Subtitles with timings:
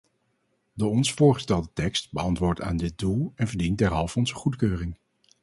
[0.73, 4.95] De ons voorgestelde tekst beantwoordt aan dit doel en verdient derhalve onze goedkeuring.